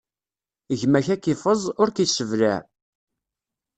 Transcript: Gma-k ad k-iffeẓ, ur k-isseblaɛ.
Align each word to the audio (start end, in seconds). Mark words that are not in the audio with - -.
Gma-k 0.79 1.07
ad 1.13 1.19
k-iffeẓ, 1.21 1.61
ur 1.81 1.89
k-isseblaɛ. 1.91 2.57